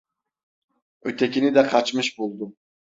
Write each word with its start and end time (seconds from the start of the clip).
Ötekini 1.01 1.55
de 1.55 1.67
kaçmış 1.67 2.17
buldu. 2.17 2.53